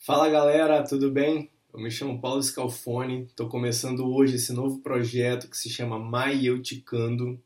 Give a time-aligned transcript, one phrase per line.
[0.00, 1.50] Fala galera, tudo bem?
[1.74, 7.38] Eu me chamo Paulo Scalfone, estou começando hoje esse novo projeto que se chama Maieuticando.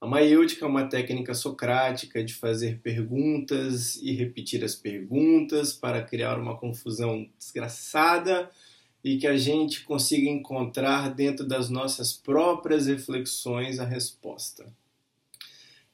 [0.00, 6.38] A maiêutica é uma técnica socrática de fazer perguntas e repetir as perguntas para criar
[6.40, 8.50] uma confusão desgraçada
[9.04, 14.72] e que a gente consiga encontrar dentro das nossas próprias reflexões a resposta.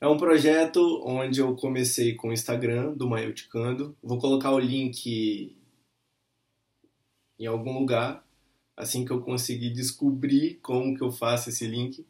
[0.01, 3.95] É um projeto onde eu comecei com o Instagram do Maieuticando.
[4.03, 5.57] Vou colocar o link
[7.39, 8.25] em algum lugar,
[8.77, 12.07] assim que eu conseguir descobrir como que eu faço esse link.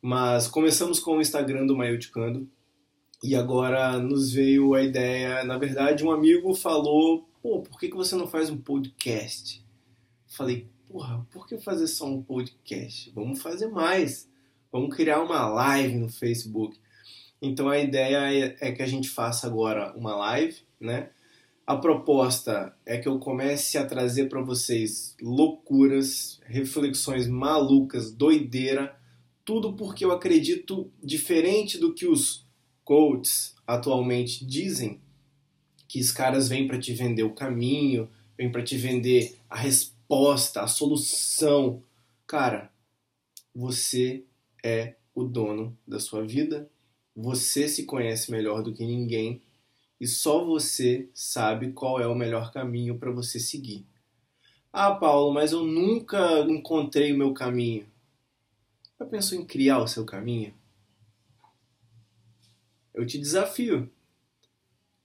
[0.00, 2.48] Mas começamos com o Instagram do Maioticando
[3.22, 7.96] e agora nos veio a ideia, na verdade um amigo falou, pô, por que, que
[7.96, 9.64] você não faz um podcast?
[10.28, 13.10] Falei, porra, por que fazer só um podcast?
[13.14, 14.28] Vamos fazer mais,
[14.70, 16.78] vamos criar uma live no Facebook.
[17.40, 21.10] Então a ideia é que a gente faça agora uma live, né?
[21.66, 28.94] A proposta é que eu comece a trazer para vocês loucuras, reflexões malucas, doideira,
[29.46, 32.46] tudo porque eu acredito diferente do que os
[32.84, 35.00] coaches atualmente dizem,
[35.88, 40.60] que os caras vêm para te vender o caminho, vêm para te vender a resposta,
[40.60, 41.82] a solução.
[42.26, 42.70] Cara,
[43.54, 44.22] você
[44.62, 46.68] é o dono da sua vida,
[47.16, 49.40] você se conhece melhor do que ninguém
[50.00, 53.86] e só você sabe qual é o melhor caminho para você seguir.
[54.72, 57.86] Ah, Paulo, mas eu nunca encontrei o meu caminho.
[58.98, 60.54] Já pensou em criar o seu caminho?
[62.92, 63.90] Eu te desafio.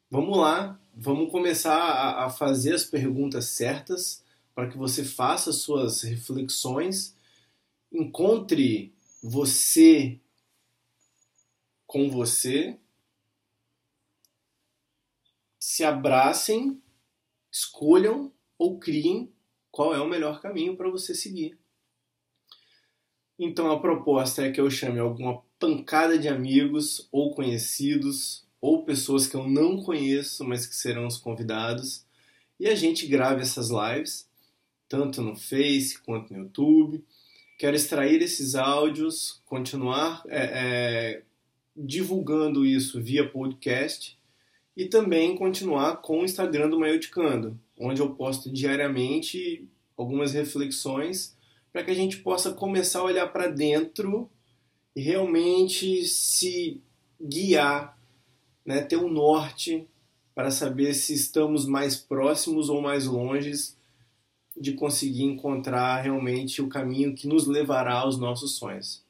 [0.10, 4.24] Vamos lá, vamos começar a, a fazer as perguntas certas
[4.56, 7.16] para que você faça suas reflexões,
[7.92, 8.94] encontre
[9.24, 10.20] você
[11.88, 12.78] com você
[15.60, 16.82] se abracem,
[17.52, 19.32] escolham ou criem
[19.70, 21.58] qual é o melhor caminho para você seguir.
[23.38, 29.28] Então a proposta é que eu chame alguma pancada de amigos ou conhecidos ou pessoas
[29.28, 32.06] que eu não conheço, mas que serão os convidados,
[32.60, 34.30] e a gente grave essas lives,
[34.90, 37.06] tanto no Face quanto no YouTube.
[37.58, 41.24] Quero extrair esses áudios, continuar é, é,
[41.76, 44.19] divulgando isso via podcast
[44.80, 49.68] e também continuar com o Instagram do Maioticando, onde eu posto diariamente
[49.98, 51.36] algumas reflexões
[51.70, 54.30] para que a gente possa começar a olhar para dentro
[54.96, 56.82] e realmente se
[57.22, 58.00] guiar,
[58.66, 59.86] né, ter um norte
[60.34, 63.78] para saber se estamos mais próximos ou mais longes
[64.56, 69.04] de conseguir encontrar realmente o caminho que nos levará aos nossos sonhos.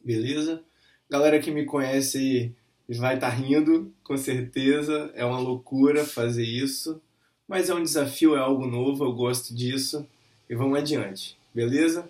[0.00, 0.62] Beleza?
[1.10, 2.54] Galera que me conhece
[2.98, 5.10] vai estar tá rindo, com certeza.
[5.14, 7.00] É uma loucura fazer isso,
[7.46, 10.06] mas é um desafio, é algo novo, eu gosto disso
[10.48, 12.08] e vamos adiante, beleza?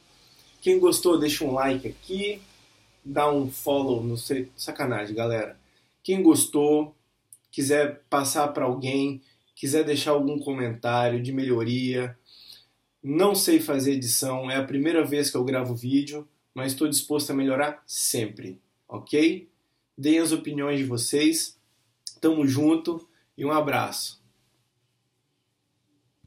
[0.60, 2.41] Quem gostou, deixa um like aqui,
[3.04, 5.56] dá um follow, não sei, sacanagem, galera.
[6.03, 6.94] Quem gostou,
[7.50, 9.21] quiser passar para alguém,
[9.54, 12.16] quiser deixar algum comentário de melhoria,
[13.03, 17.31] não sei fazer edição, é a primeira vez que eu gravo vídeo, mas estou disposto
[17.31, 19.48] a melhorar sempre, ok?
[19.97, 21.58] Deem as opiniões de vocês.
[22.20, 24.22] Tamo junto e um abraço.